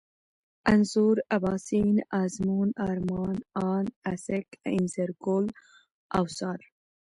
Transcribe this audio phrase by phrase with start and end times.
[0.71, 1.91] انځور، اباسين،
[2.23, 3.35] ازمون، ارمان،
[3.69, 5.45] اند، اڅک، انځرگل،
[6.19, 6.59] اوڅار